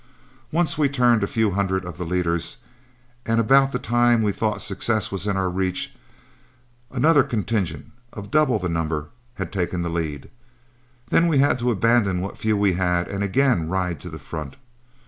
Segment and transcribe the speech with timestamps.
[0.51, 2.57] Once we turned a few hundred of the leaders,
[3.23, 5.93] and about the time we thought success was in reach,
[6.89, 10.31] another contingent of double the number had taken the lead;
[11.09, 14.55] then we had to abandon what few we had, and again ride to the front.